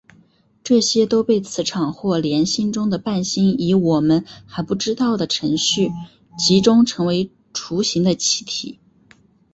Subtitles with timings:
[0.63, 5.91] 这些都被磁场或联星中的伴星以我们还不知道的程序
[6.39, 8.79] 集中成为锥形的气体。